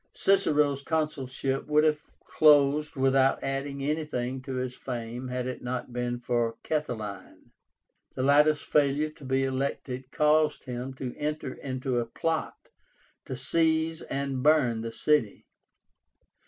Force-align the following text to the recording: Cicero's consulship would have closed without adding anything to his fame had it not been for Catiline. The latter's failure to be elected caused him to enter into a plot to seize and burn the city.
Cicero's 0.15 0.81
consulship 0.81 1.67
would 1.67 1.83
have 1.83 2.01
closed 2.25 2.95
without 2.95 3.43
adding 3.43 3.83
anything 3.83 4.41
to 4.41 4.55
his 4.55 4.75
fame 4.75 5.27
had 5.27 5.45
it 5.45 5.61
not 5.61 5.93
been 5.93 6.19
for 6.19 6.57
Catiline. 6.63 7.51
The 8.15 8.23
latter's 8.23 8.63
failure 8.63 9.11
to 9.11 9.23
be 9.23 9.43
elected 9.43 10.09
caused 10.09 10.63
him 10.63 10.95
to 10.95 11.15
enter 11.17 11.53
into 11.53 11.99
a 11.99 12.07
plot 12.07 12.69
to 13.25 13.35
seize 13.35 14.01
and 14.01 14.41
burn 14.41 14.81
the 14.81 14.91
city. 14.91 15.45